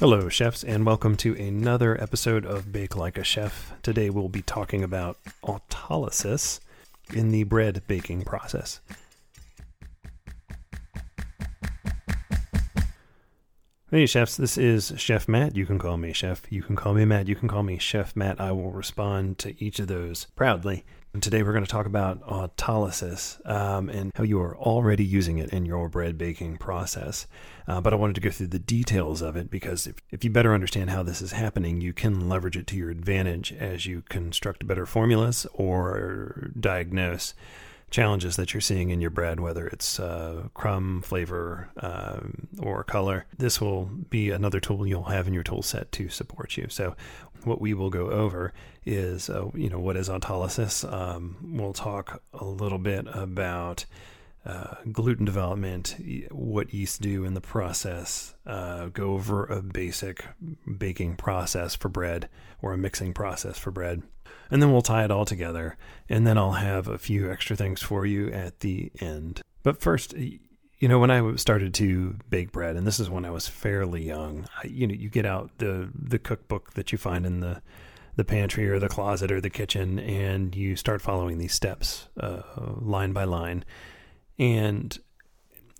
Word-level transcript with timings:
Hello, 0.00 0.30
chefs, 0.30 0.64
and 0.64 0.86
welcome 0.86 1.14
to 1.18 1.34
another 1.36 2.02
episode 2.02 2.46
of 2.46 2.72
Bake 2.72 2.96
Like 2.96 3.18
a 3.18 3.22
Chef. 3.22 3.74
Today 3.82 4.08
we'll 4.08 4.30
be 4.30 4.40
talking 4.40 4.82
about 4.82 5.18
autolysis 5.44 6.58
in 7.12 7.32
the 7.32 7.42
bread 7.42 7.82
baking 7.86 8.22
process. 8.22 8.80
Hey, 13.90 14.06
chefs, 14.06 14.38
this 14.38 14.56
is 14.56 14.94
Chef 14.96 15.28
Matt. 15.28 15.54
You 15.54 15.66
can 15.66 15.78
call 15.78 15.98
me 15.98 16.14
Chef. 16.14 16.50
You 16.50 16.62
can 16.62 16.76
call 16.76 16.94
me 16.94 17.04
Matt. 17.04 17.28
You 17.28 17.36
can 17.36 17.48
call 17.48 17.62
me 17.62 17.76
Chef 17.76 18.16
Matt. 18.16 18.40
I 18.40 18.52
will 18.52 18.72
respond 18.72 19.36
to 19.40 19.62
each 19.62 19.80
of 19.80 19.88
those 19.88 20.28
proudly. 20.34 20.82
And 21.12 21.20
today 21.20 21.42
we're 21.42 21.52
going 21.52 21.64
to 21.64 21.70
talk 21.70 21.86
about 21.86 22.22
autolysis 22.22 23.44
um, 23.48 23.88
and 23.88 24.12
how 24.14 24.22
you 24.22 24.40
are 24.40 24.56
already 24.56 25.04
using 25.04 25.38
it 25.38 25.50
in 25.50 25.66
your 25.66 25.88
bread 25.88 26.16
baking 26.16 26.58
process. 26.58 27.26
Uh, 27.66 27.80
but 27.80 27.92
I 27.92 27.96
wanted 27.96 28.14
to 28.14 28.20
go 28.20 28.30
through 28.30 28.46
the 28.46 28.60
details 28.60 29.20
of 29.20 29.34
it 29.36 29.50
because 29.50 29.88
if, 29.88 29.96
if 30.12 30.22
you 30.22 30.30
better 30.30 30.54
understand 30.54 30.90
how 30.90 31.02
this 31.02 31.20
is 31.20 31.32
happening, 31.32 31.80
you 31.80 31.92
can 31.92 32.28
leverage 32.28 32.56
it 32.56 32.68
to 32.68 32.76
your 32.76 32.90
advantage 32.90 33.52
as 33.52 33.86
you 33.86 34.04
construct 34.08 34.68
better 34.68 34.86
formulas 34.86 35.48
or 35.52 36.52
diagnose 36.58 37.34
challenges 37.90 38.36
that 38.36 38.54
you're 38.54 38.60
seeing 38.60 38.90
in 38.90 39.00
your 39.00 39.10
bread, 39.10 39.40
whether 39.40 39.66
it's 39.66 39.98
uh, 39.98 40.48
crumb, 40.54 41.02
flavor, 41.02 41.68
um, 41.78 42.48
or 42.60 42.84
color. 42.84 43.26
This 43.36 43.60
will 43.60 43.84
be 43.84 44.30
another 44.30 44.60
tool 44.60 44.86
you'll 44.86 45.04
have 45.04 45.26
in 45.26 45.34
your 45.34 45.42
tool 45.42 45.62
set 45.62 45.90
to 45.92 46.08
support 46.08 46.56
you. 46.56 46.66
So, 46.68 46.94
what 47.44 47.60
we 47.60 47.72
will 47.72 47.90
go 47.90 48.10
over 48.10 48.52
is, 48.84 49.30
uh, 49.30 49.48
you 49.54 49.70
know, 49.70 49.78
what 49.78 49.96
is 49.96 50.08
autolysis. 50.08 50.90
Um, 50.90 51.36
we'll 51.42 51.72
talk 51.72 52.22
a 52.34 52.44
little 52.44 52.78
bit 52.78 53.06
about 53.12 53.86
uh, 54.44 54.74
gluten 54.90 55.24
development, 55.24 55.96
what 56.30 56.72
yeasts 56.72 56.98
do 56.98 57.24
in 57.24 57.34
the 57.34 57.40
process, 57.40 58.34
uh, 58.46 58.86
go 58.86 59.12
over 59.12 59.44
a 59.46 59.62
basic 59.62 60.24
baking 60.78 61.16
process 61.16 61.74
for 61.74 61.88
bread 61.88 62.28
or 62.62 62.72
a 62.72 62.78
mixing 62.78 63.12
process 63.12 63.58
for 63.58 63.70
bread. 63.70 64.02
And 64.50 64.60
then 64.60 64.72
we'll 64.72 64.82
tie 64.82 65.04
it 65.04 65.10
all 65.10 65.24
together. 65.24 65.76
And 66.08 66.26
then 66.26 66.36
I'll 66.38 66.52
have 66.52 66.88
a 66.88 66.98
few 66.98 67.30
extra 67.30 67.56
things 67.56 67.82
for 67.82 68.04
you 68.04 68.30
at 68.30 68.60
the 68.60 68.90
end. 69.00 69.42
But 69.62 69.80
first, 69.80 70.14
you 70.14 70.88
know, 70.88 70.98
when 70.98 71.10
I 71.10 71.36
started 71.36 71.74
to 71.74 72.16
bake 72.28 72.52
bread, 72.52 72.76
and 72.76 72.86
this 72.86 72.98
is 72.98 73.10
when 73.10 73.24
I 73.24 73.30
was 73.30 73.46
fairly 73.46 74.02
young, 74.02 74.46
I, 74.62 74.66
you 74.66 74.86
know, 74.86 74.94
you 74.94 75.08
get 75.08 75.26
out 75.26 75.50
the, 75.58 75.90
the 75.94 76.18
cookbook 76.18 76.74
that 76.74 76.92
you 76.92 76.98
find 76.98 77.26
in 77.26 77.40
the 77.40 77.62
the 78.16 78.24
pantry 78.24 78.68
or 78.68 78.80
the 78.80 78.88
closet 78.88 79.30
or 79.30 79.40
the 79.40 79.48
kitchen, 79.48 79.98
and 80.00 80.54
you 80.54 80.74
start 80.74 81.00
following 81.00 81.38
these 81.38 81.54
steps 81.54 82.08
uh, 82.18 82.42
line 82.80 83.12
by 83.12 83.22
line 83.24 83.64
and 84.40 84.98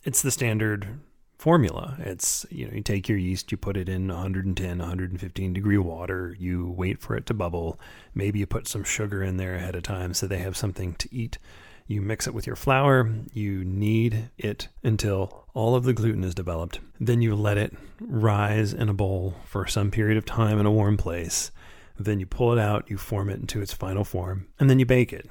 it's 0.04 0.20
the 0.20 0.30
standard 0.30 1.00
formula. 1.40 1.96
It's 2.00 2.44
you 2.50 2.66
know 2.66 2.74
you 2.74 2.82
take 2.82 3.08
your 3.08 3.16
yeast, 3.16 3.50
you 3.50 3.56
put 3.56 3.78
it 3.78 3.88
in 3.88 4.06
110, 4.06 4.78
115 4.78 5.52
degree 5.54 5.78
water, 5.78 6.36
you 6.38 6.70
wait 6.76 7.00
for 7.00 7.16
it 7.16 7.24
to 7.26 7.34
bubble. 7.34 7.80
Maybe 8.14 8.38
you 8.38 8.46
put 8.46 8.68
some 8.68 8.84
sugar 8.84 9.22
in 9.22 9.38
there 9.38 9.54
ahead 9.54 9.74
of 9.74 9.82
time 9.82 10.12
so 10.12 10.26
they 10.26 10.38
have 10.38 10.56
something 10.56 10.94
to 10.96 11.08
eat. 11.10 11.38
You 11.86 12.02
mix 12.02 12.26
it 12.26 12.34
with 12.34 12.46
your 12.46 12.56
flour, 12.56 13.10
you 13.32 13.64
knead 13.64 14.28
it 14.36 14.68
until 14.84 15.46
all 15.54 15.74
of 15.74 15.84
the 15.84 15.94
gluten 15.94 16.24
is 16.24 16.34
developed. 16.34 16.78
Then 17.00 17.22
you 17.22 17.34
let 17.34 17.56
it 17.56 17.74
rise 18.00 18.74
in 18.74 18.90
a 18.90 18.94
bowl 18.94 19.34
for 19.46 19.66
some 19.66 19.90
period 19.90 20.18
of 20.18 20.26
time 20.26 20.60
in 20.60 20.66
a 20.66 20.70
warm 20.70 20.98
place. 20.98 21.50
Then 21.98 22.20
you 22.20 22.26
pull 22.26 22.52
it 22.52 22.58
out, 22.58 22.90
you 22.90 22.98
form 22.98 23.30
it 23.30 23.40
into 23.40 23.62
its 23.62 23.72
final 23.72 24.04
form, 24.04 24.46
and 24.60 24.68
then 24.68 24.78
you 24.78 24.86
bake 24.86 25.12
it. 25.12 25.28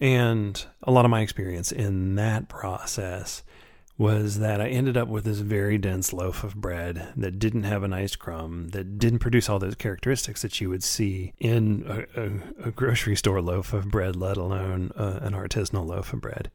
And 0.00 0.64
a 0.84 0.92
lot 0.92 1.04
of 1.04 1.10
my 1.10 1.20
experience 1.20 1.72
in 1.72 2.14
that 2.14 2.48
process 2.48 3.42
was 4.00 4.38
that 4.38 4.62
I 4.62 4.68
ended 4.68 4.96
up 4.96 5.08
with 5.08 5.24
this 5.24 5.40
very 5.40 5.76
dense 5.76 6.14
loaf 6.14 6.42
of 6.42 6.54
bread 6.54 7.12
that 7.18 7.38
didn't 7.38 7.64
have 7.64 7.82
a 7.82 7.88
nice 7.88 8.16
crumb, 8.16 8.68
that 8.68 8.98
didn't 8.98 9.18
produce 9.18 9.50
all 9.50 9.58
those 9.58 9.74
characteristics 9.74 10.40
that 10.40 10.58
you 10.58 10.70
would 10.70 10.82
see 10.82 11.34
in 11.38 11.84
a, 11.86 12.20
a, 12.22 12.68
a 12.68 12.70
grocery 12.70 13.14
store 13.14 13.42
loaf 13.42 13.74
of 13.74 13.90
bread, 13.90 14.16
let 14.16 14.38
alone 14.38 14.90
uh, 14.96 15.18
an 15.20 15.34
artisanal 15.34 15.84
loaf 15.84 16.14
of 16.14 16.22
bread. 16.22 16.50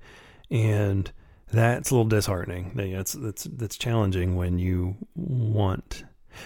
And 0.50 1.12
that's 1.52 1.92
a 1.92 1.94
little 1.94 2.10
disheartening. 2.10 2.72
That's 2.74 3.14
that's 3.14 3.44
that's 3.44 3.78
challenging 3.78 4.36
when 4.36 4.58
you 4.58 4.98
want 5.14 6.04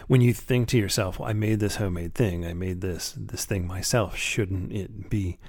when 0.08 0.20
you 0.20 0.34
think 0.34 0.68
to 0.68 0.78
yourself, 0.78 1.18
well, 1.18 1.30
I 1.30 1.34
made 1.34 1.62
this 1.62 1.78
homemade 1.78 2.14
thing. 2.14 2.46
I 2.46 2.54
made 2.54 2.82
this 2.82 3.16
this 3.18 3.46
thing 3.46 3.66
myself. 3.66 4.18
Shouldn't 4.18 4.74
it 4.74 5.10
be 5.10 5.40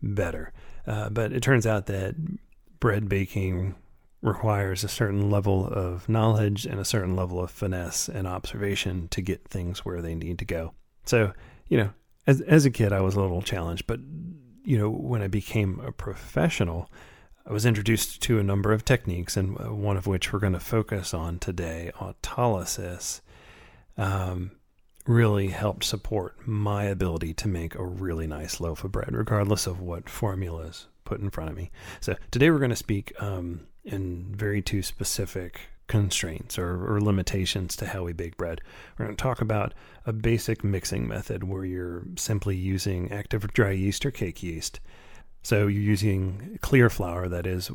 better? 0.00 0.52
Uh, 0.86 1.08
but 1.10 1.32
it 1.32 1.42
turns 1.42 1.66
out 1.66 1.86
that 1.86 2.14
bread 2.78 3.08
baking 3.08 3.74
requires 4.22 4.84
a 4.84 4.88
certain 4.88 5.30
level 5.30 5.66
of 5.66 6.08
knowledge 6.08 6.64
and 6.64 6.80
a 6.80 6.84
certain 6.84 7.14
level 7.16 7.42
of 7.42 7.50
finesse 7.50 8.08
and 8.08 8.26
observation 8.26 9.08
to 9.08 9.20
get 9.20 9.48
things 9.48 9.84
where 9.84 10.00
they 10.00 10.14
need 10.14 10.38
to 10.38 10.44
go. 10.44 10.72
So, 11.04 11.32
you 11.68 11.76
know, 11.76 11.90
as 12.26 12.40
as 12.42 12.64
a 12.64 12.70
kid, 12.70 12.92
I 12.92 13.00
was 13.00 13.16
a 13.16 13.20
little 13.20 13.42
challenged, 13.42 13.86
but 13.86 14.00
you 14.64 14.78
know, 14.78 14.88
when 14.88 15.22
I 15.22 15.28
became 15.28 15.80
a 15.80 15.90
professional, 15.90 16.88
I 17.44 17.52
was 17.52 17.66
introduced 17.66 18.22
to 18.22 18.38
a 18.38 18.44
number 18.44 18.72
of 18.72 18.84
techniques, 18.84 19.36
and 19.36 19.60
uh, 19.60 19.74
one 19.74 19.96
of 19.96 20.06
which 20.06 20.32
we're 20.32 20.38
going 20.38 20.52
to 20.52 20.60
focus 20.60 21.12
on 21.12 21.38
today, 21.40 21.90
autolysis. 21.98 23.20
Um, 23.98 24.52
really 25.04 25.48
helped 25.48 25.82
support 25.82 26.46
my 26.46 26.84
ability 26.84 27.34
to 27.34 27.48
make 27.48 27.74
a 27.74 27.84
really 27.84 28.26
nice 28.26 28.60
loaf 28.60 28.84
of 28.84 28.92
bread, 28.92 29.12
regardless 29.12 29.66
of 29.66 29.80
what 29.80 30.08
formulas 30.08 30.86
put 31.04 31.20
in 31.20 31.28
front 31.28 31.50
of 31.50 31.56
me. 31.56 31.72
So 32.00 32.14
today 32.30 32.50
we're 32.50 32.58
going 32.58 32.70
to 32.70 32.76
speak 32.76 33.12
um, 33.20 33.66
in 33.84 34.34
very 34.34 34.62
two 34.62 34.82
specific 34.82 35.60
constraints 35.88 36.58
or, 36.58 36.86
or, 36.90 37.00
limitations 37.00 37.76
to 37.76 37.86
how 37.86 38.04
we 38.04 38.12
bake 38.12 38.36
bread. 38.36 38.60
We're 38.96 39.06
going 39.06 39.16
to 39.16 39.22
talk 39.22 39.40
about 39.40 39.74
a 40.06 40.12
basic 40.12 40.64
mixing 40.64 41.06
method 41.06 41.44
where 41.44 41.64
you're 41.64 42.04
simply 42.16 42.56
using 42.56 43.12
active 43.12 43.52
dry 43.52 43.72
yeast 43.72 44.06
or 44.06 44.10
cake 44.10 44.42
yeast. 44.42 44.80
So 45.42 45.66
you're 45.66 45.82
using 45.82 46.58
clear 46.62 46.88
flour, 46.88 47.28
that 47.28 47.46
is 47.46 47.66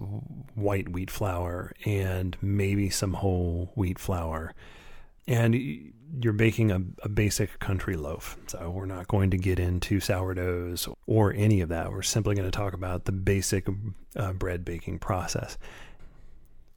white 0.55 0.89
wheat 0.89 1.11
flour, 1.11 1.73
and 1.85 2.37
maybe 2.41 2.89
some 2.89 3.13
whole 3.13 3.71
wheat 3.75 3.99
flour. 3.99 4.53
And 5.27 5.93
you're 6.21 6.33
baking 6.33 6.71
a, 6.71 6.81
a, 7.03 7.09
basic 7.09 7.59
country 7.59 7.97
loaf. 7.97 8.37
So 8.47 8.69
we're 8.69 8.85
not 8.85 9.09
going 9.09 9.29
to 9.31 9.37
get 9.37 9.59
into 9.59 9.99
sourdoughs 9.99 10.87
or 11.05 11.33
any 11.33 11.59
of 11.59 11.67
that. 11.69 11.91
We're 11.91 12.01
simply 12.01 12.33
going 12.33 12.49
to 12.49 12.57
talk 12.57 12.73
about 12.73 13.03
the 13.05 13.11
basic 13.11 13.67
uh, 14.15 14.31
bread 14.31 14.63
baking 14.63 14.99
process. 14.99 15.57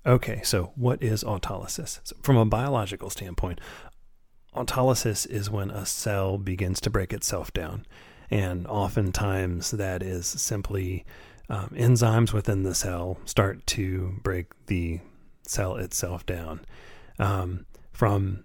Okay, 0.07 0.41
so 0.43 0.73
what 0.77 1.03
is 1.03 1.23
autolysis? 1.25 2.01
So 2.05 2.17
from 2.23 2.37
a 2.37 2.47
biological 2.47 3.11
standpoint, 3.11 3.61
autolysis 4.55 5.27
is 5.29 5.51
when 5.51 5.71
a 5.71 5.85
cell 5.85 6.39
begins 6.39 6.81
to 6.83 6.91
break 6.91 7.13
itself 7.13 7.53
down. 7.53 7.87
And 8.31 8.67
oftentimes 8.67 9.73
that 9.73 10.03
is 10.03 10.27
simply 10.27 11.05
um, 11.49 11.71
enzymes 11.77 12.33
within 12.33 12.63
the 12.63 12.75
cell 12.75 13.19
start 13.25 13.67
to 13.69 14.19
break 14.23 14.47
the 14.67 15.01
cell 15.47 15.77
itself 15.77 16.25
down. 16.25 16.65
Um, 17.19 17.67
from 17.93 18.45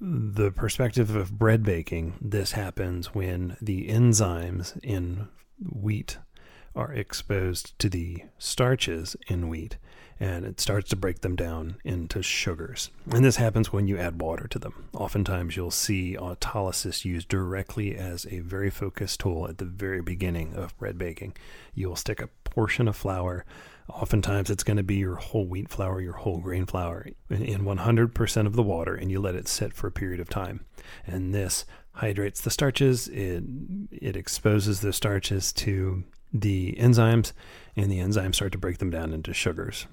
the 0.00 0.50
perspective 0.50 1.14
of 1.14 1.38
bread 1.38 1.62
baking, 1.62 2.14
this 2.22 2.52
happens 2.52 3.14
when 3.14 3.56
the 3.60 3.88
enzymes 3.88 4.78
in 4.82 5.28
wheat 5.70 6.18
are 6.74 6.92
exposed 6.92 7.78
to 7.78 7.88
the 7.88 8.24
starches 8.38 9.16
in 9.28 9.48
wheat 9.48 9.76
and 10.18 10.44
it 10.44 10.60
starts 10.60 10.90
to 10.90 10.96
break 10.96 11.22
them 11.22 11.34
down 11.34 11.76
into 11.82 12.22
sugars. 12.22 12.90
And 13.10 13.24
this 13.24 13.36
happens 13.36 13.72
when 13.72 13.88
you 13.88 13.96
add 13.96 14.20
water 14.20 14.46
to 14.48 14.58
them. 14.58 14.88
Oftentimes, 14.92 15.56
you'll 15.56 15.70
see 15.70 16.14
autolysis 16.14 17.06
used 17.06 17.28
directly 17.28 17.96
as 17.96 18.26
a 18.30 18.40
very 18.40 18.68
focused 18.68 19.20
tool 19.20 19.48
at 19.48 19.56
the 19.56 19.64
very 19.64 20.02
beginning 20.02 20.54
of 20.54 20.76
bread 20.76 20.98
baking. 20.98 21.36
You'll 21.72 21.96
stick 21.96 22.20
a 22.20 22.28
portion 22.44 22.86
of 22.86 22.96
flour 22.96 23.46
Oftentimes, 23.92 24.50
it's 24.50 24.62
going 24.62 24.76
to 24.76 24.82
be 24.82 24.96
your 24.96 25.16
whole 25.16 25.46
wheat 25.46 25.68
flour, 25.68 26.00
your 26.00 26.14
whole 26.14 26.38
grain 26.38 26.66
flour, 26.66 27.06
in 27.28 27.64
100% 27.64 28.46
of 28.46 28.54
the 28.54 28.62
water, 28.62 28.94
and 28.94 29.10
you 29.10 29.20
let 29.20 29.34
it 29.34 29.48
sit 29.48 29.72
for 29.74 29.86
a 29.86 29.92
period 29.92 30.20
of 30.20 30.28
time. 30.28 30.64
And 31.06 31.34
this 31.34 31.64
hydrates 31.92 32.40
the 32.40 32.50
starches, 32.50 33.08
it, 33.08 33.42
it 33.90 34.16
exposes 34.16 34.80
the 34.80 34.92
starches 34.92 35.52
to 35.54 36.04
the 36.32 36.76
enzymes, 36.78 37.32
and 37.76 37.90
the 37.90 37.98
enzymes 37.98 38.36
start 38.36 38.52
to 38.52 38.58
break 38.58 38.78
them 38.78 38.90
down 38.90 39.12
into 39.12 39.32
sugars. 39.32 39.86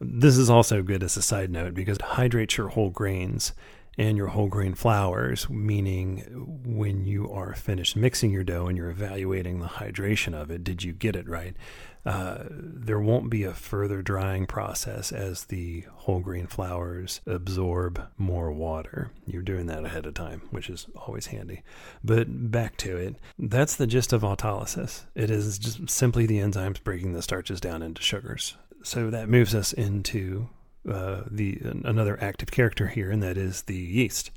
This 0.00 0.36
is 0.36 0.50
also 0.50 0.82
good 0.82 1.02
as 1.02 1.16
a 1.16 1.22
side 1.22 1.50
note 1.50 1.74
because 1.74 1.96
it 1.96 2.02
hydrates 2.02 2.56
your 2.56 2.68
whole 2.68 2.90
grains 2.90 3.52
and 3.98 4.16
your 4.16 4.28
whole 4.28 4.48
grain 4.48 4.74
flours, 4.74 5.48
meaning 5.48 6.18
when 6.64 7.06
you 7.06 7.30
are 7.30 7.54
finished 7.54 7.96
mixing 7.96 8.30
your 8.30 8.44
dough 8.44 8.66
and 8.66 8.76
you're 8.76 8.90
evaluating 8.90 9.60
the 9.60 9.66
hydration 9.66 10.34
of 10.34 10.50
it, 10.50 10.62
did 10.64 10.82
you 10.82 10.92
get 10.92 11.16
it 11.16 11.28
right? 11.28 11.56
Uh, 12.04 12.44
there 12.48 13.00
won't 13.00 13.30
be 13.30 13.42
a 13.42 13.52
further 13.52 14.00
drying 14.00 14.46
process 14.46 15.10
as 15.10 15.46
the 15.46 15.84
whole 15.94 16.20
grain 16.20 16.46
flours 16.46 17.20
absorb 17.26 18.00
more 18.16 18.52
water. 18.52 19.10
You're 19.26 19.42
doing 19.42 19.66
that 19.66 19.84
ahead 19.84 20.06
of 20.06 20.14
time, 20.14 20.42
which 20.50 20.70
is 20.70 20.86
always 20.94 21.26
handy. 21.26 21.62
But 22.04 22.50
back 22.52 22.76
to 22.78 22.96
it, 22.96 23.16
that's 23.40 23.74
the 23.74 23.88
gist 23.88 24.12
of 24.12 24.22
autolysis. 24.22 25.04
It 25.16 25.30
is 25.32 25.58
just 25.58 25.90
simply 25.90 26.26
the 26.26 26.38
enzymes 26.38 26.82
breaking 26.82 27.12
the 27.12 27.22
starches 27.22 27.60
down 27.60 27.82
into 27.82 28.02
sugars. 28.02 28.56
So 28.84 29.10
that 29.10 29.28
moves 29.28 29.52
us 29.52 29.72
into 29.72 30.48
uh, 30.88 31.22
the 31.30 31.60
another 31.84 32.18
active 32.22 32.50
character 32.50 32.88
here, 32.88 33.10
and 33.10 33.22
that 33.22 33.36
is 33.36 33.62
the 33.62 33.76
yeast. 33.76 34.30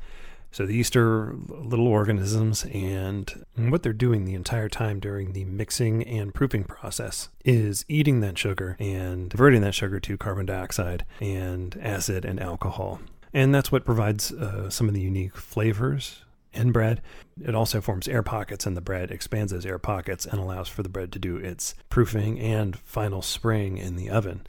So 0.52 0.66
the 0.66 0.74
yeast 0.74 0.96
are 0.96 1.36
little 1.48 1.88
organisms, 1.88 2.66
and 2.74 3.46
what 3.56 3.84
they're 3.84 3.94
doing 3.94 4.26
the 4.26 4.34
entire 4.34 4.68
time 4.68 5.00
during 5.00 5.34
the 5.34 5.46
mixing 5.46 6.04
and 6.04 6.34
proofing 6.34 6.64
process 6.64 7.30
is 7.46 7.86
eating 7.88 8.22
that 8.22 8.38
sugar 8.38 8.76
and 8.80 9.30
converting 9.30 9.62
that 9.62 9.76
sugar 9.76 10.00
to 10.00 10.18
carbon 10.18 10.48
dioxide 10.48 11.06
and 11.22 11.78
acid 11.80 12.26
and 12.26 12.40
alcohol. 12.40 13.00
And 13.32 13.54
that's 13.54 13.72
what 13.72 13.86
provides 13.86 14.32
uh, 14.32 14.72
some 14.72 14.88
of 14.88 14.96
the 14.96 15.02
unique 15.02 15.38
flavors 15.38 16.24
in 16.52 16.72
bread. 16.72 17.02
It 17.40 17.54
also 17.54 17.80
forms 17.80 18.08
air 18.08 18.24
pockets 18.24 18.66
in 18.66 18.74
the 18.74 18.82
bread, 18.82 19.12
expands 19.12 19.52
those 19.52 19.68
air 19.68 19.78
pockets, 19.78 20.26
and 20.26 20.40
allows 20.40 20.68
for 20.68 20.82
the 20.82 20.90
bread 20.90 21.12
to 21.12 21.20
do 21.20 21.38
its 21.38 21.76
proofing 21.90 22.40
and 22.40 22.76
final 22.76 23.22
spring 23.22 23.78
in 23.78 23.98
the 23.98 24.10
oven. 24.10 24.48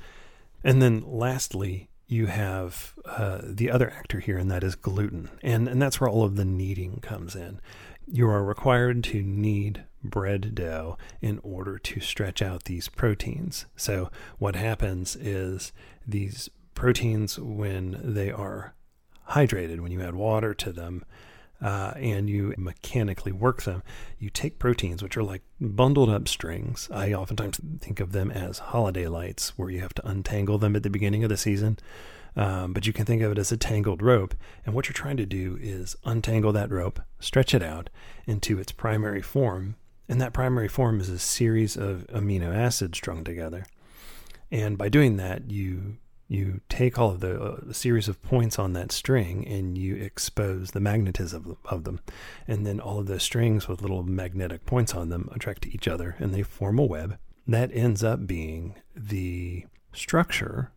And 0.65 0.81
then 0.81 1.05
lastly, 1.07 1.90
you 2.11 2.27
have 2.27 2.95
uh, 3.05 3.41
the 3.43 3.71
other 3.71 3.91
actor 3.91 4.19
here, 4.19 4.37
and 4.37 4.51
that 4.51 4.65
is 4.65 4.75
gluten. 4.75 5.31
And, 5.43 5.69
and 5.69 5.81
that's 5.81 6.01
where 6.01 6.11
all 6.11 6.25
of 6.25 6.35
the 6.35 6.45
kneading 6.45 6.99
comes 7.01 7.37
in. 7.37 7.61
You 8.07 8.29
are 8.29 8.43
required 8.43 9.05
to 9.05 9.23
knead 9.23 9.85
bread 10.03 10.57
dough 10.57 10.99
in 11.21 11.39
order 11.45 11.79
to 11.79 12.01
stretch 12.01 12.43
out 12.43 12.65
these 12.65 12.89
proteins. 12.89 13.67
So, 13.77 14.11
what 14.39 14.57
happens 14.57 15.15
is 15.15 15.73
these 16.05 16.51
proteins, 16.75 17.39
when 17.39 18.01
they 18.03 18.33
are 18.33 18.75
hydrated, 19.31 19.79
when 19.79 19.93
you 19.93 20.03
add 20.03 20.17
water 20.17 20.53
to 20.55 20.73
them, 20.73 21.05
uh, 21.63 21.93
and 21.97 22.29
you 22.31 22.55
mechanically 22.57 23.33
work 23.33 23.63
them, 23.63 23.83
you 24.19 24.31
take 24.31 24.59
proteins, 24.59 25.03
which 25.03 25.17
are 25.17 25.23
like 25.23 25.43
bundled 25.61 26.09
up 26.09 26.29
strings. 26.29 26.89
I 26.93 27.13
oftentimes 27.13 27.61
think 27.81 28.01
of 28.01 28.13
them 28.13 28.31
as 28.31 28.59
holiday 28.59 29.07
lights, 29.07 29.59
where 29.59 29.71
you 29.71 29.81
have 29.81 29.95
to 29.95 30.09
untangle 30.09 30.59
them 30.59 30.75
at 30.77 30.83
the 30.83 30.91
beginning 30.91 31.23
of 31.23 31.31
the 31.31 31.37
season. 31.37 31.79
Um, 32.37 32.73
but 32.73 32.87
you 32.87 32.93
can 32.93 33.05
think 33.05 33.23
of 33.23 33.33
it 33.33 33.39
as 33.39 33.51
a 33.51 33.57
tangled 33.57 34.03
rope. 34.03 34.35
And 34.65 34.75
what 34.75 34.87
you're 34.87 34.95
trying 34.95 35.17
to 35.17 35.27
do 35.27 35.59
is 35.61 35.97
untangle 36.05 36.53
that 36.53 36.71
rope, 36.71 37.01
stretch 37.19 37.55
it 37.55 37.63
out 37.63 37.91
into 38.27 38.59
its 38.59 38.73
primary 38.73 39.23
form. 39.23 39.77
And 40.09 40.21
that 40.21 40.33
primary 40.33 40.69
form 40.69 41.01
is 41.01 41.09
a 41.09 41.19
series 41.19 41.77
of 41.77 42.07
amino 42.09 42.55
acids 42.55 42.99
strung 42.99 43.25
together. 43.25 43.67
And 44.51 44.79
by 44.79 44.89
doing 44.89 45.17
that, 45.17 45.51
you 45.51 45.99
you 46.31 46.61
take 46.69 46.97
all 46.97 47.11
of 47.11 47.19
the 47.19 47.43
uh, 47.43 47.73
series 47.73 48.07
of 48.07 48.23
points 48.23 48.57
on 48.57 48.73
that 48.73 48.93
string 48.93 49.45
and 49.49 49.77
you 49.77 49.97
expose 49.97 50.71
the 50.71 50.79
magnetism 50.79 51.57
of 51.65 51.83
them. 51.83 51.99
And 52.47 52.65
then 52.65 52.79
all 52.79 53.01
of 53.01 53.07
those 53.07 53.25
strings 53.25 53.67
with 53.67 53.83
little 53.83 54.05
magnetic 54.05 54.65
points 54.65 54.95
on 54.95 55.09
them 55.09 55.29
attract 55.33 55.63
to 55.63 55.75
each 55.75 55.89
other 55.89 56.15
and 56.21 56.33
they 56.33 56.45
form 56.45 56.79
a 56.79 56.85
web. 56.85 57.19
That 57.49 57.71
ends 57.75 58.05
up 58.05 58.29
being 58.29 58.77
the 58.95 59.67
structure 59.93 60.71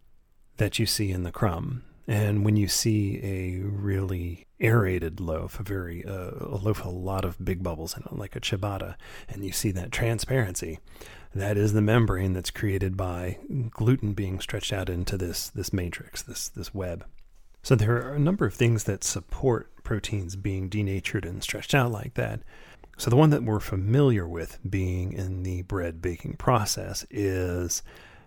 that 0.58 0.80
you 0.80 0.88
see 0.88 1.12
in 1.12 1.22
the 1.22 1.32
crumb. 1.32 1.84
And 2.08 2.44
when 2.44 2.58
you 2.58 2.68
see 2.68 3.20
a 3.24 3.64
really 3.64 4.48
aerated 4.60 5.20
loaf, 5.20 5.60
a 5.60 5.64
very 5.64 6.04
uh, 6.04 6.32
a 6.40 6.58
loaf 6.58 6.80
with 6.80 6.88
a 6.88 6.90
lot 6.90 7.26
of 7.26 7.44
big 7.46 7.62
bubbles 7.62 7.96
in 7.96 8.04
it, 8.04 8.18
like 8.18 8.36
a 8.36 8.42
ciabatta, 8.42 8.96
and 9.30 9.46
you 9.46 9.52
see 9.52 9.72
that 9.72 9.92
transparency, 9.92 10.80
that 11.34 11.58
is 11.58 11.74
the 11.74 11.82
membrane 11.82 12.34
that's 12.34 12.52
created 12.52 12.96
by 12.96 13.38
gluten 13.72 14.14
being 14.14 14.40
stretched 14.40 14.74
out 14.74 14.90
into 14.90 15.18
this 15.18 15.50
this 15.50 15.74
matrix, 15.74 16.22
this 16.22 16.50
this 16.50 16.74
web. 16.74 17.06
So 17.64 17.76
there 17.76 17.96
are 18.08 18.14
a 18.14 18.20
number 18.20 18.46
of 18.46 18.54
things 18.54 18.84
that 18.86 19.04
support 19.04 19.84
proteins 19.84 20.36
being 20.36 20.70
denatured 20.70 21.26
and 21.26 21.42
stretched 21.42 21.74
out 21.74 21.92
like 21.92 22.16
that. 22.16 22.42
So 22.98 23.10
the 23.10 23.16
one 23.16 23.32
that 23.32 23.44
we're 23.44 23.60
familiar 23.60 24.28
with 24.28 24.60
being 24.70 25.14
in 25.14 25.44
the 25.44 25.64
bread 25.64 26.02
baking 26.02 26.34
process 26.34 27.06
is 27.10 27.82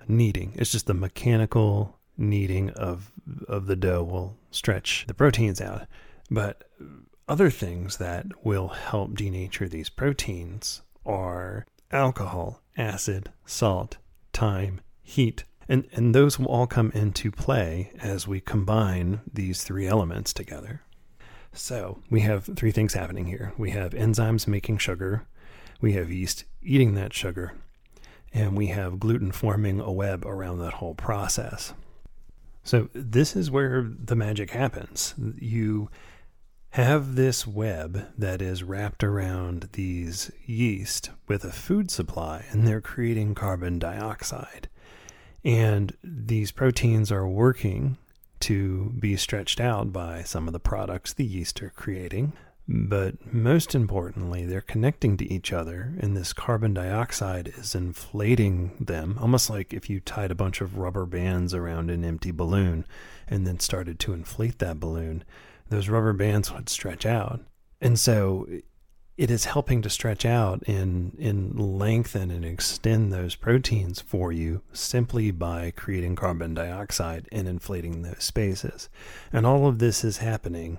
kneading. 0.09 0.53
It's 0.57 0.73
just 0.73 0.87
the 0.87 0.95
mechanical 0.95 1.99
kneading 2.17 2.71
of 2.71 3.13
of 3.49 3.67
the 3.67 3.77
dough 3.77 4.03
will 4.03 4.37
stretch 4.51 5.05
the 5.07 5.15
proteins 5.15 5.61
out. 5.61 5.87
But 6.31 6.65
other 7.29 7.51
things 7.51 7.99
that 7.99 8.27
will 8.45 8.69
help 8.69 9.13
denature 9.13 9.69
these 9.69 9.89
proteins 9.89 10.83
are 11.05 11.67
alcohol, 11.91 12.63
acid, 12.77 13.31
salt, 13.45 13.97
time, 14.33 14.81
heat. 15.03 15.45
And, 15.69 15.87
and 15.93 16.15
those 16.15 16.39
will 16.39 16.47
all 16.47 16.67
come 16.67 16.93
into 16.95 17.31
play 17.31 17.93
as 18.01 18.29
we 18.29 18.41
combine 18.41 19.21
these 19.33 19.65
three 19.65 19.87
elements 19.87 20.33
together. 20.33 20.83
So 21.53 22.01
we 22.11 22.21
have 22.21 22.51
three 22.57 22.71
things 22.71 22.95
happening 22.95 23.27
here. 23.27 23.53
We 23.57 23.71
have 23.71 23.93
enzymes 23.93 24.47
making 24.47 24.79
sugar, 24.79 25.27
we 25.81 25.95
have 25.95 26.11
yeast 26.11 26.45
eating 26.63 26.95
that 26.95 27.13
sugar, 27.13 27.55
and 28.33 28.57
we 28.57 28.67
have 28.69 29.01
gluten 29.01 29.33
forming 29.33 29.81
a 29.81 29.91
web 29.91 30.25
around 30.27 30.59
that 30.59 30.75
whole 30.75 30.95
process. 30.95 31.73
So 32.63 32.89
this 32.93 33.35
is 33.37 33.51
where 33.51 33.83
the 33.83 34.17
magic 34.17 34.51
happens. 34.51 35.15
You 35.39 35.89
have 36.71 37.15
this 37.15 37.47
web 37.47 38.07
that 38.19 38.43
is 38.43 38.63
wrapped 38.63 39.03
around 39.03 39.71
these 39.73 40.31
yeast 40.45 41.11
with 41.27 41.45
a 41.45 41.53
food 41.53 41.91
supply, 41.91 42.45
and 42.51 42.67
they're 42.67 42.81
creating 42.81 43.35
carbon 43.35 43.79
dioxide. 43.79 44.69
And 45.45 45.97
these 46.03 46.51
proteins 46.51 47.11
are 47.13 47.27
working 47.27 47.97
to 48.41 48.93
be 48.99 49.17
stretched 49.17 49.61
out 49.61 49.93
by 49.93 50.23
some 50.23 50.47
of 50.47 50.53
the 50.53 50.61
products 50.61 51.13
the 51.13 51.25
yeast 51.25 51.63
are 51.63 51.71
creating. 51.71 52.33
But 52.69 53.33
most 53.33 53.75
importantly, 53.75 54.45
they're 54.45 54.61
connecting 54.61 55.17
to 55.19 55.33
each 55.33 55.53
other, 55.53 55.95
and 56.01 56.17
this 56.17 56.33
carbon 56.33 56.75
dioxide 56.75 57.53
is 57.57 57.77
inflating 57.77 58.73
them, 58.81 59.17
almost 59.21 59.49
like 59.49 59.73
if 59.73 59.89
you 59.89 60.01
tied 60.01 60.33
a 60.33 60.37
bunch 60.37 60.61
of 60.61 60.77
rubber 60.77 61.07
bands 61.07 61.55
around 61.55 61.91
an 61.91 62.05
empty 62.05 62.33
balloon 62.33 62.85
and 63.29 63.47
then 63.47 63.61
started 63.61 64.01
to 64.01 64.13
inflate 64.13 64.59
that 64.59 64.81
balloon 64.81 65.23
those 65.69 65.89
rubber 65.89 66.13
bands 66.13 66.53
would 66.53 66.69
stretch 66.69 67.07
out. 67.07 67.41
And 67.81 67.99
so 67.99 68.47
it 69.17 69.31
is 69.31 69.47
helping 69.47 69.81
to 69.83 69.91
stretch 69.91 70.27
out 70.27 70.63
and, 70.67 71.17
and 71.19 71.59
lengthen 71.59 72.31
and 72.31 72.45
extend 72.45 73.13
those 73.13 73.35
proteins 73.35 74.01
for 74.01 74.31
you 74.31 74.63
simply 74.73 75.31
by 75.31 75.73
creating 75.75 76.17
carbon 76.17 76.53
dioxide 76.53 77.27
and 77.33 77.49
inflating 77.49 78.03
those 78.03 78.23
spaces. 78.23 78.89
And 79.33 79.47
all 79.47 79.67
of 79.67 79.79
this 79.79 80.05
is 80.05 80.19
happening 80.19 80.79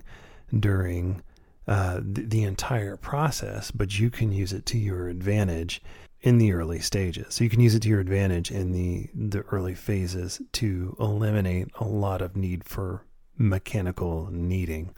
during 0.57 1.23
uh, 1.67 1.99
the, 2.01 2.21
the 2.21 2.43
entire 2.43 2.95
process, 2.95 3.71
but 3.71 3.97
you 3.99 4.09
can 4.09 4.31
use 4.31 4.53
it 4.53 4.65
to 4.67 4.77
your 4.77 5.07
advantage 5.09 5.81
in 6.21 6.37
the 6.37 6.53
early 6.53 6.79
stages. 6.79 7.33
So 7.33 7.43
you 7.43 7.49
can 7.49 7.59
use 7.59 7.75
it 7.75 7.81
to 7.81 7.89
your 7.89 7.99
advantage 7.99 8.51
in 8.51 8.71
the, 8.71 9.09
the 9.13 9.41
early 9.51 9.75
phases 9.75 10.41
to 10.53 10.95
eliminate 10.99 11.69
a 11.79 11.85
lot 11.85 12.21
of 12.21 12.35
need 12.35 12.63
for 12.63 13.03
mechanical 13.37 14.29
kneading. 14.31 14.93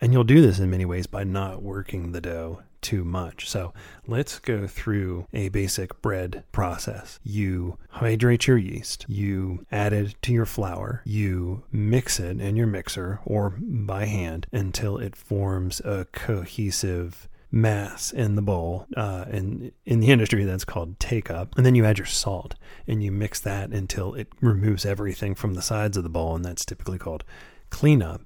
And 0.00 0.12
you'll 0.12 0.24
do 0.24 0.40
this 0.40 0.58
in 0.58 0.70
many 0.70 0.84
ways 0.84 1.06
by 1.06 1.24
not 1.24 1.62
working 1.62 2.12
the 2.12 2.20
dough 2.20 2.62
too 2.80 3.04
much. 3.04 3.48
So 3.48 3.72
let's 4.06 4.38
go 4.38 4.66
through 4.66 5.26
a 5.32 5.50
basic 5.50 6.00
bread 6.00 6.44
process. 6.52 7.18
You 7.22 7.78
hydrate 7.90 8.46
your 8.46 8.56
yeast, 8.56 9.04
you 9.08 9.66
add 9.70 9.92
it 9.92 10.14
to 10.22 10.32
your 10.32 10.46
flour, 10.46 11.02
you 11.04 11.64
mix 11.70 12.18
it 12.18 12.40
in 12.40 12.56
your 12.56 12.66
mixer 12.66 13.20
or 13.24 13.50
by 13.60 14.06
hand 14.06 14.46
until 14.52 14.96
it 14.96 15.16
forms 15.16 15.80
a 15.80 16.06
cohesive 16.12 17.28
mass 17.52 18.12
in 18.12 18.36
the 18.36 18.42
bowl. 18.42 18.86
Uh, 18.96 19.24
and 19.28 19.72
in 19.84 20.00
the 20.00 20.10
industry, 20.10 20.44
that's 20.44 20.64
called 20.64 20.98
take 21.00 21.30
up. 21.30 21.56
And 21.56 21.66
then 21.66 21.74
you 21.74 21.84
add 21.84 21.98
your 21.98 22.06
salt 22.06 22.54
and 22.86 23.02
you 23.02 23.10
mix 23.10 23.40
that 23.40 23.70
until 23.70 24.14
it 24.14 24.28
removes 24.40 24.86
everything 24.86 25.34
from 25.34 25.54
the 25.54 25.62
sides 25.62 25.96
of 25.96 26.02
the 26.04 26.08
bowl. 26.08 26.34
And 26.36 26.44
that's 26.44 26.64
typically 26.64 26.98
called 26.98 27.24
cleanup. 27.70 28.22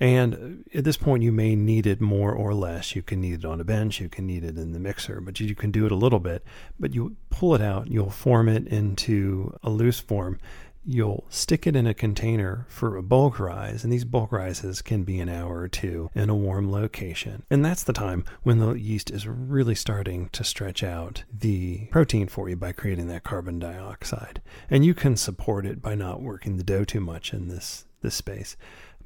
And 0.00 0.64
at 0.74 0.82
this 0.82 0.96
point, 0.96 1.22
you 1.22 1.30
may 1.30 1.54
knead 1.54 1.86
it 1.86 2.00
more 2.00 2.32
or 2.32 2.54
less. 2.54 2.96
You 2.96 3.02
can 3.02 3.20
knead 3.20 3.40
it 3.40 3.44
on 3.44 3.60
a 3.60 3.64
bench, 3.64 4.00
you 4.00 4.08
can 4.08 4.26
knead 4.26 4.42
it 4.42 4.58
in 4.58 4.72
the 4.72 4.80
mixer, 4.80 5.20
but 5.20 5.38
you 5.38 5.54
can 5.54 5.70
do 5.70 5.86
it 5.86 5.92
a 5.92 5.96
little 5.96 6.18
bit. 6.18 6.42
But 6.80 6.92
you 6.92 7.14
pull 7.30 7.54
it 7.54 7.60
out, 7.60 7.88
you'll 7.88 8.10
form 8.10 8.48
it 8.48 8.66
into 8.66 9.56
a 9.62 9.70
loose 9.70 10.00
form. 10.00 10.40
You'll 10.84 11.24
stick 11.28 11.68
it 11.68 11.76
in 11.76 11.86
a 11.86 11.94
container 11.94 12.66
for 12.68 12.96
a 12.96 13.02
bulk 13.04 13.38
rise, 13.38 13.84
and 13.84 13.92
these 13.92 14.04
bulk 14.04 14.32
rises 14.32 14.82
can 14.82 15.04
be 15.04 15.20
an 15.20 15.28
hour 15.28 15.60
or 15.60 15.68
two 15.68 16.10
in 16.12 16.28
a 16.28 16.34
warm 16.34 16.72
location. 16.72 17.44
And 17.48 17.64
that's 17.64 17.84
the 17.84 17.92
time 17.92 18.24
when 18.42 18.58
the 18.58 18.72
yeast 18.72 19.08
is 19.08 19.28
really 19.28 19.76
starting 19.76 20.28
to 20.30 20.42
stretch 20.42 20.82
out 20.82 21.22
the 21.32 21.86
protein 21.92 22.26
for 22.26 22.48
you 22.48 22.56
by 22.56 22.72
creating 22.72 23.06
that 23.06 23.22
carbon 23.22 23.60
dioxide. 23.60 24.42
And 24.68 24.84
you 24.84 24.94
can 24.94 25.16
support 25.16 25.64
it 25.64 25.80
by 25.80 25.94
not 25.94 26.20
working 26.20 26.56
the 26.56 26.64
dough 26.64 26.84
too 26.84 27.00
much 27.00 27.32
in 27.32 27.46
this 27.46 27.84
this 28.02 28.14
space. 28.14 28.56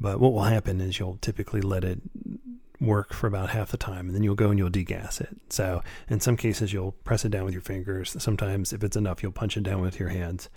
But 0.01 0.21
what 0.21 0.33
will 0.33 0.43
happen 0.43 0.81
is 0.81 0.99
you'll 0.99 1.19
typically 1.21 1.61
let 1.61 1.85
it 1.85 2.01
work 2.81 3.13
for 3.13 3.27
about 3.27 3.51
half 3.51 3.71
the 3.71 3.77
time 3.77 4.07
and 4.07 4.15
then 4.15 4.23
you'll 4.23 4.35
go 4.35 4.51
and 4.51 4.59
you'll 4.59 4.69
degas 4.69 5.21
it. 5.21 5.37
So 5.49 5.83
in 6.09 6.21
some 6.21 6.37
cases 6.37 6.73
you'll 6.73 6.93
press 6.93 7.25
it 7.25 7.31
down 7.31 7.45
with 7.45 7.55
your 7.55 7.63
fingers. 7.63 8.15
Sometimes 8.23 8.73
if 8.73 8.85
it's 8.85 8.97
enough 8.97 9.23
you'll 9.23 9.33
punch 9.33 9.57
it 9.57 9.63
down 9.63 9.81
with 9.81 9.99
your 9.99 10.11
hands. 10.11 10.49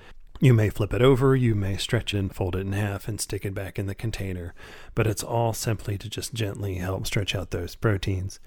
You 0.42 0.54
may 0.54 0.70
flip 0.70 0.94
it 0.94 1.02
over, 1.02 1.36
you 1.36 1.54
may 1.54 1.76
stretch 1.76 2.14
it 2.14 2.18
and 2.18 2.34
fold 2.34 2.56
it 2.56 2.60
in 2.60 2.72
half 2.72 3.10
and 3.10 3.20
stick 3.20 3.46
it 3.46 3.54
back 3.54 3.78
in 3.78 3.88
the 3.88 3.96
container, 3.96 4.54
but 4.96 5.06
it's 5.06 5.24
all 5.24 5.52
simply 5.52 5.98
to 5.98 6.10
just 6.10 6.34
gently 6.34 6.76
help 6.76 7.06
stretch 7.06 7.36
out 7.36 7.52
those 7.52 7.76
proteins. 7.76 8.40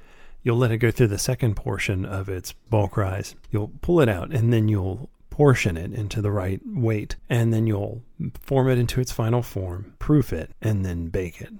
You'll 0.43 0.57
let 0.57 0.71
it 0.71 0.79
go 0.79 0.91
through 0.91 1.09
the 1.09 1.19
second 1.19 1.55
portion 1.55 2.07
of 2.07 2.31
its 2.31 2.53
bulk 2.53 2.97
rise. 2.97 3.35
You'll 3.51 3.73
pull 3.83 4.01
it 4.01 4.09
out 4.09 4.33
and 4.33 4.53
then 4.53 4.69
you'll 4.69 5.11
portion 5.33 5.79
it 5.79 5.95
into 5.95 6.21
the 6.21 6.31
right 6.31 6.61
weight, 6.67 7.17
and 7.31 7.55
then 7.55 7.67
you'll 7.67 8.03
form 8.39 8.69
it 8.69 8.77
into 8.77 9.01
its 9.01 9.11
final 9.11 9.41
form, 9.41 9.95
proof 9.99 10.31
it, 10.31 10.51
and 10.61 10.85
then 10.85 11.09
bake 11.09 11.41
it. 11.41 11.55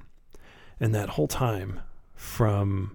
And 0.79 0.95
that 0.95 1.09
whole 1.09 1.27
time, 1.27 1.81
from 2.15 2.95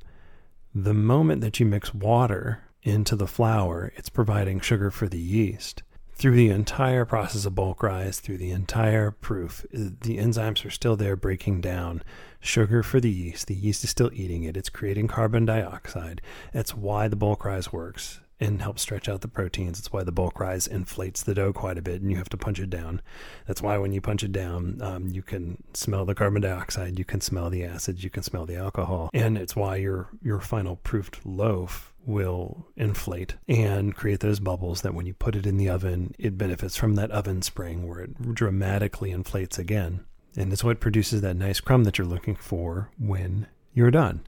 the 0.75 0.93
moment 0.93 1.41
that 1.41 1.59
you 1.59 1.65
mix 1.65 1.95
water 1.95 2.61
into 2.83 3.15
the 3.15 3.25
flour, 3.25 3.91
it's 3.95 4.09
providing 4.09 4.59
sugar 4.59 4.91
for 4.91 5.09
the 5.09 5.19
yeast. 5.19 5.81
Through 6.13 6.35
the 6.35 6.49
entire 6.49 7.05
process 7.05 7.45
of 7.45 7.55
bulk 7.55 7.81
rise, 7.81 8.19
through 8.19 8.37
the 8.37 8.51
entire 8.51 9.09
proof, 9.09 9.65
the 9.71 10.19
enzymes 10.19 10.63
are 10.63 10.69
still 10.69 10.95
there 10.95 11.15
breaking 11.15 11.61
down 11.61 12.03
sugar 12.39 12.83
for 12.83 12.99
the 12.99 13.09
yeast. 13.09 13.47
The 13.47 13.55
yeast 13.55 13.83
is 13.83 13.89
still 13.89 14.11
eating 14.13 14.43
it, 14.43 14.55
it's 14.55 14.69
creating 14.69 15.07
carbon 15.07 15.45
dioxide. 15.45 16.21
That's 16.53 16.75
why 16.75 17.07
the 17.07 17.15
bulk 17.15 17.45
rise 17.45 17.73
works 17.73 18.19
and 18.39 18.61
helps 18.61 18.81
stretch 18.81 19.09
out 19.09 19.21
the 19.21 19.27
proteins. 19.27 19.79
It's 19.79 19.91
why 19.91 20.03
the 20.03 20.11
bulk 20.11 20.39
rise 20.39 20.67
inflates 20.67 21.23
the 21.23 21.33
dough 21.33 21.53
quite 21.53 21.77
a 21.77 21.81
bit 21.81 22.01
and 22.01 22.11
you 22.11 22.17
have 22.17 22.29
to 22.29 22.37
punch 22.37 22.59
it 22.59 22.69
down. 22.69 23.01
That's 23.45 23.61
why 23.61 23.77
when 23.77 23.93
you 23.93 24.01
punch 24.01 24.23
it 24.23 24.31
down, 24.31 24.79
um, 24.81 25.07
you 25.07 25.21
can 25.21 25.63
smell 25.73 26.05
the 26.05 26.15
carbon 26.15 26.41
dioxide, 26.41 26.99
you 26.99 27.05
can 27.05 27.21
smell 27.21 27.49
the 27.49 27.63
acids, 27.63 28.03
you 28.03 28.09
can 28.09 28.23
smell 28.23 28.45
the 28.45 28.55
alcohol. 28.55 29.09
And 29.13 29.37
it's 29.37 29.55
why 29.55 29.77
your, 29.77 30.09
your 30.21 30.39
final 30.39 30.75
proofed 30.77 31.25
loaf 31.25 31.93
will 32.05 32.67
inflate 32.77 33.35
and 33.47 33.95
create 33.95 34.21
those 34.21 34.39
bubbles 34.39 34.81
that 34.81 34.93
when 34.93 35.05
you 35.05 35.13
put 35.13 35.35
it 35.35 35.45
in 35.45 35.57
the 35.57 35.69
oven, 35.69 36.13
it 36.17 36.37
benefits 36.37 36.77
from 36.77 36.95
that 36.95 37.11
oven 37.11 37.41
spring 37.41 37.87
where 37.87 37.99
it 37.99 38.33
dramatically 38.33 39.11
inflates 39.11 39.59
again. 39.59 40.05
And 40.37 40.53
it's 40.53 40.63
what 40.63 40.79
produces 40.79 41.21
that 41.21 41.35
nice 41.35 41.59
crumb 41.59 41.83
that 41.83 41.97
you're 41.97 42.07
looking 42.07 42.35
for 42.35 42.91
when 42.99 43.47
you're 43.73 43.91
done. 43.91 44.21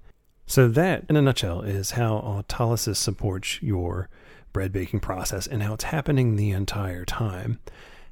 So, 0.49 0.67
that 0.67 1.05
in 1.07 1.15
a 1.15 1.21
nutshell 1.21 1.61
is 1.61 1.91
how 1.91 2.43
autolysis 2.49 2.95
supports 2.95 3.61
your 3.61 4.09
bread 4.51 4.71
baking 4.71 4.99
process 4.99 5.45
and 5.45 5.61
how 5.61 5.75
it's 5.75 5.83
happening 5.83 6.35
the 6.35 6.49
entire 6.49 7.05
time. 7.05 7.59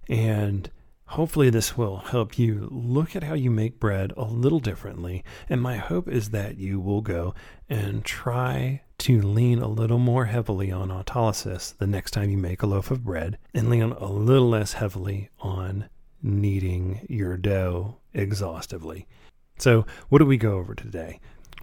And 0.08 0.70
hopefully, 1.08 1.50
this 1.50 1.76
will 1.76 1.98
help 1.98 2.38
you 2.38 2.70
look 2.72 3.16
at 3.16 3.24
how 3.24 3.34
you 3.34 3.50
make 3.50 3.80
bread 3.80 4.14
a 4.16 4.26
little 4.26 4.60
differently. 4.60 5.24
And 5.50 5.64
my 5.64 5.78
hope 5.78 6.08
is 6.08 6.30
that 6.30 6.60
you 6.60 6.80
will 6.80 7.02
go 7.02 7.34
and 7.70 8.06
try 8.06 8.84
to 9.00 9.20
lean 9.20 9.58
a 9.58 9.68
little 9.68 9.98
more 9.98 10.26
heavily 10.26 10.72
on 10.72 10.90
autolysis 10.90 11.76
the 11.78 11.88
next 11.88 12.12
time 12.12 12.30
you 12.30 12.38
make 12.38 12.62
a 12.62 12.68
loaf 12.68 12.92
of 12.92 13.04
bread 13.04 13.40
and 13.56 13.68
lean 13.68 13.82
a 13.82 14.12
little 14.12 14.50
less 14.50 14.74
heavily 14.74 15.32
on 15.40 15.90
kneading 16.22 17.04
your 17.10 17.36
dough 17.36 17.98
exhaustively. 18.14 19.08
So, 19.58 19.88
what 20.10 20.20
do 20.20 20.26
we 20.26 20.38
go 20.38 20.58
over 20.58 20.76
today? 20.76 21.20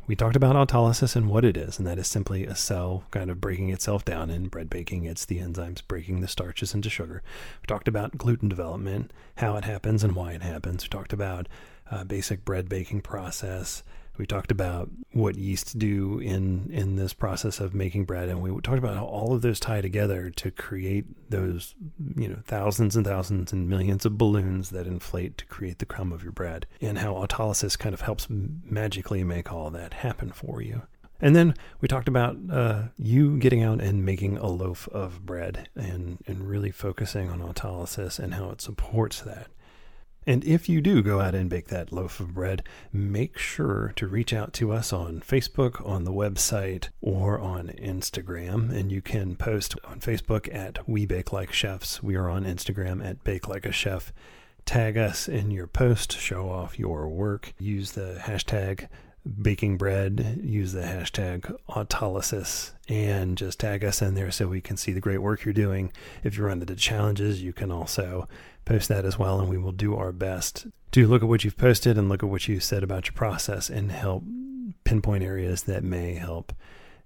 We 0.07 0.15
talked 0.15 0.37
about 0.37 0.55
autolysis 0.55 1.17
and 1.17 1.29
what 1.29 1.45
it 1.45 1.57
is, 1.57 1.79
and 1.79 1.87
that 1.87 1.99
is 1.99 2.07
simply 2.07 2.45
a 2.45 2.55
cell 2.55 3.05
kind 3.11 3.31
of 3.31 3.41
breaking 3.41 3.71
itself 3.71 4.05
down. 4.05 4.31
In 4.31 4.49
bread 4.49 4.69
baking, 4.69 5.05
it's 5.05 5.25
the 5.25 5.39
enzymes 5.39 5.87
breaking 5.87 6.21
the 6.21 6.29
starches 6.29 6.75
into 6.75 6.91
sugar. 6.91 7.23
We 7.63 7.67
talked 7.67 7.89
about 7.89 8.19
gluten 8.19 8.49
development, 8.49 9.13
how 9.37 9.57
it 9.57 9.65
happens 9.65 10.05
and 10.05 10.15
why 10.15 10.33
it 10.33 10.43
happens. 10.43 10.85
We 10.85 10.89
talked 10.89 11.13
about 11.13 11.49
uh, 11.91 12.05
basic 12.05 12.45
bread 12.45 12.69
baking 12.69 13.03
process, 13.03 13.83
we 14.17 14.27
talked 14.27 14.53
about 14.53 14.91
what 15.13 15.35
yeasts 15.37 15.73
do 15.73 16.21
in 16.21 16.71
in 16.73 16.97
this 16.97 17.13
process 17.13 17.59
of 17.59 17.75
making 17.75 18.05
bread, 18.05 18.29
and 18.29 18.41
we 18.41 18.51
talked 18.61 18.79
about 18.79 18.97
how 18.97 19.05
all 19.05 19.35
of 19.35 19.43
those 19.43 19.59
tie 19.59 19.81
together 19.81 20.31
to 20.31 20.51
create 20.51 21.05
those 21.31 21.75
you 22.17 22.29
know 22.29 22.39
thousands 22.45 22.95
and 22.95 23.05
thousands 23.05 23.53
and 23.53 23.69
millions 23.69 24.07
of 24.07 24.17
balloons 24.17 24.71
that 24.71 24.87
inflate 24.87 25.37
to 25.39 25.47
create 25.47 25.81
the 25.81 25.87
crumb 25.87 26.13
of 26.13 26.23
your 26.23 26.33
bread, 26.33 26.67
and 26.81 26.99
how 26.99 27.15
autolysis 27.15 27.79
kind 27.79 27.95
of 27.95 28.03
helps 28.03 28.29
magically 28.31 29.25
make 29.25 29.53
all 29.53 29.71
that 29.71 29.95
happen 29.95 30.31
for 30.31 30.63
you. 30.63 30.83
And 31.21 31.35
then 31.35 31.55
we 31.81 31.89
talked 31.89 32.09
about 32.09 32.37
uh, 32.51 32.83
you 32.97 33.39
getting 33.39 33.63
out 33.63 33.81
and 33.81 34.05
making 34.05 34.37
a 34.37 34.47
loaf 34.47 34.89
of 34.89 35.25
bread 35.25 35.69
and, 35.75 36.19
and 36.27 36.47
really 36.47 36.71
focusing 36.71 37.31
on 37.31 37.41
autolysis 37.41 38.19
and 38.19 38.35
how 38.35 38.51
it 38.51 38.61
supports 38.61 39.23
that. 39.23 39.47
And 40.27 40.45
if 40.45 40.69
you 40.69 40.81
do 40.81 41.03
go 41.03 41.21
out 41.21 41.35
and 41.35 41.51
bake 41.51 41.69
that 41.69 41.93
loaf 41.93 42.21
of 42.21 42.35
bread, 42.35 42.63
make 42.93 43.37
sure 43.37 43.93
to 43.97 44.07
reach 44.07 44.33
out 44.33 44.53
to 44.55 44.73
us 44.73 44.93
on 44.93 45.21
Facebook, 45.21 45.87
on 45.87 46.05
the 46.05 46.13
website, 46.13 46.89
or 47.01 47.39
on 47.39 47.69
Instagram. 47.69 48.71
And 48.71 48.91
you 48.91 49.03
can 49.03 49.37
post 49.37 49.75
on 49.85 50.01
Facebook 50.01 50.53
at 50.55 50.89
We 50.89 51.05
Bake 51.07 51.33
Like 51.33 51.53
Chefs. 51.53 52.03
We 52.03 52.17
are 52.17 52.31
on 52.31 52.45
Instagram 52.45 53.05
at 53.05 53.23
Bake 53.25 53.49
Like 53.49 53.67
a 53.67 53.73
Chef. 53.73 54.13
Tag 54.65 54.97
us 54.97 55.29
in 55.29 55.51
your 55.51 55.67
post, 55.67 56.19
show 56.19 56.49
off 56.49 56.79
your 56.79 57.09
work. 57.09 57.53
Use 57.59 57.93
the 57.93 58.19
hashtag 58.23 58.89
baking 59.41 59.77
bread, 59.77 60.41
use 60.43 60.73
the 60.73 60.83
hashtag 60.83 61.57
autolysis, 61.69 62.73
and 62.89 63.39
just 63.39 63.61
tag 63.61 63.85
us 63.85 64.03
in 64.03 64.15
there 64.15 64.31
so 64.31 64.47
we 64.47 64.61
can 64.61 64.77
see 64.77 64.93
the 64.93 65.01
great 65.01 65.23
work 65.23 65.45
you're 65.45 65.55
doing. 65.55 65.93
If 66.23 66.37
you 66.37 66.45
run 66.45 66.61
into 66.61 66.77
challenges, 66.77 67.43
you 67.43 67.53
can 67.53 67.73
also 67.73 68.29
post 68.65 68.89
that 68.89 69.05
as 69.05 69.19
well, 69.19 69.41
and 69.41 69.49
we 69.49 69.59
will 69.59 69.73
do 69.73 69.97
our 69.97 70.13
best 70.13 70.67
to 70.93 71.07
look 71.07 71.23
at 71.23 71.29
what 71.29 71.43
you've 71.43 71.57
posted 71.57 71.99
and 71.99 72.09
look 72.09 72.23
at 72.23 72.29
what 72.29 72.47
you 72.49 72.61
said 72.61 72.83
about 72.83 73.07
your 73.07 73.15
process 73.15 73.69
and 73.69 73.91
help 73.91 74.23
pinpoint 74.85 75.25
areas 75.25 75.65
that 75.65 75.83
may 75.83 76.15
help 76.15 76.53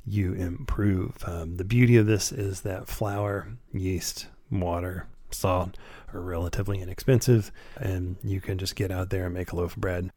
you 0.05 0.33
improve. 0.33 1.17
Um, 1.25 1.57
the 1.57 1.65
beauty 1.65 1.97
of 1.97 2.07
this 2.07 2.33
is 2.33 2.63
that 2.63 2.89
flour, 2.89 3.49
yeast, 3.73 4.27
water, 4.51 5.07
salt 5.31 5.77
are 6.13 6.21
relatively 6.21 6.81
inexpensive, 6.81 7.53
and 7.77 8.17
you 8.25 8.41
can 8.41 8.59
just 8.59 8.77
get 8.77 8.91
out 8.91 9.11
there 9.11 9.27
and 9.27 9.35
make 9.35 9.53
a 9.53 9.57
loaf 9.57 9.77
of 9.77 9.81
bread 9.81 10.11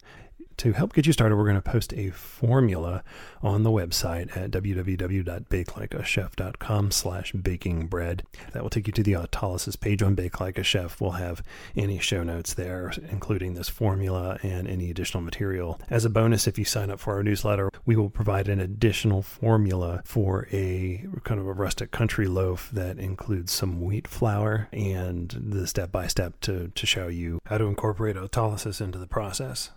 to 0.61 0.71
help 0.73 0.93
get 0.93 1.07
you 1.07 1.13
started, 1.13 1.37
we're 1.37 1.45
going 1.45 1.55
to 1.55 1.61
post 1.61 1.91
a 1.93 2.11
formula 2.11 3.03
on 3.41 3.63
the 3.63 3.71
website 3.71 4.37
at 4.37 4.51
www.bakelikeachef.com 4.51 6.91
slash 6.91 7.31
baking 7.31 7.87
bread. 7.87 8.21
That 8.53 8.61
will 8.61 8.69
take 8.69 8.85
you 8.85 8.93
to 8.93 9.01
the 9.01 9.13
autolysis 9.13 9.79
page 9.79 10.03
on 10.03 10.13
Bake 10.13 10.39
Like 10.39 10.59
a 10.59 10.63
Chef. 10.63 11.01
We'll 11.01 11.13
have 11.13 11.41
any 11.75 11.97
show 11.97 12.21
notes 12.21 12.53
there, 12.53 12.93
including 13.09 13.55
this 13.55 13.69
formula 13.69 14.37
and 14.43 14.67
any 14.67 14.91
additional 14.91 15.23
material. 15.23 15.81
As 15.89 16.05
a 16.05 16.11
bonus, 16.11 16.45
if 16.45 16.59
you 16.59 16.65
sign 16.65 16.91
up 16.91 16.99
for 16.99 17.15
our 17.15 17.23
newsletter, 17.23 17.71
we 17.87 17.95
will 17.95 18.11
provide 18.11 18.47
an 18.47 18.59
additional 18.59 19.23
formula 19.23 20.03
for 20.05 20.47
a 20.51 21.07
kind 21.23 21.39
of 21.39 21.47
a 21.47 21.53
rustic 21.53 21.89
country 21.89 22.27
loaf 22.27 22.69
that 22.71 22.99
includes 22.99 23.51
some 23.51 23.81
wheat 23.81 24.07
flour 24.07 24.67
and 24.71 25.35
the 25.41 25.65
step 25.65 25.91
by 25.91 26.05
step 26.05 26.39
to 26.41 26.67
to 26.75 26.85
show 26.85 27.07
you 27.07 27.39
how 27.45 27.57
to 27.57 27.65
incorporate 27.65 28.15
autolysis 28.15 28.79
into 28.79 28.99
the 28.99 29.07
process. 29.07 29.71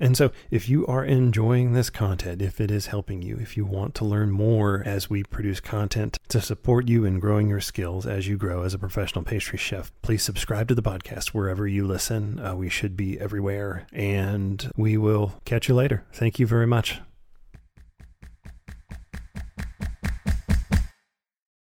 And 0.00 0.16
so, 0.16 0.30
if 0.50 0.68
you 0.68 0.86
are 0.86 1.04
enjoying 1.04 1.72
this 1.72 1.90
content, 1.90 2.40
if 2.40 2.60
it 2.60 2.70
is 2.70 2.86
helping 2.86 3.22
you, 3.22 3.36
if 3.40 3.56
you 3.56 3.64
want 3.64 3.94
to 3.96 4.04
learn 4.04 4.30
more 4.30 4.82
as 4.86 5.10
we 5.10 5.24
produce 5.24 5.60
content 5.60 6.18
to 6.28 6.40
support 6.40 6.88
you 6.88 7.04
in 7.04 7.18
growing 7.18 7.48
your 7.48 7.60
skills 7.60 8.06
as 8.06 8.28
you 8.28 8.36
grow 8.36 8.62
as 8.62 8.74
a 8.74 8.78
professional 8.78 9.24
pastry 9.24 9.58
chef, 9.58 9.90
please 10.02 10.22
subscribe 10.22 10.68
to 10.68 10.74
the 10.74 10.82
podcast 10.82 11.28
wherever 11.28 11.66
you 11.66 11.86
listen. 11.86 12.38
Uh, 12.38 12.54
we 12.54 12.68
should 12.68 12.96
be 12.96 13.18
everywhere, 13.18 13.86
and 13.92 14.70
we 14.76 14.96
will 14.96 15.34
catch 15.44 15.68
you 15.68 15.74
later. 15.74 16.04
Thank 16.12 16.38
you 16.38 16.46
very 16.46 16.66
much. 16.66 17.00